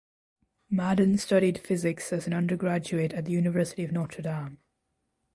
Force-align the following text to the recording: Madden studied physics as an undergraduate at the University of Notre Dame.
Madden 0.67 1.15
studied 1.19 1.59
physics 1.59 2.11
as 2.11 2.25
an 2.25 2.33
undergraduate 2.33 3.13
at 3.13 3.25
the 3.25 3.31
University 3.31 3.83
of 3.83 3.91
Notre 3.91 4.23
Dame. 4.23 4.57